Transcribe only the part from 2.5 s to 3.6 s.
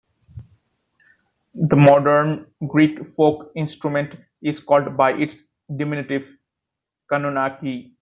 Greek folk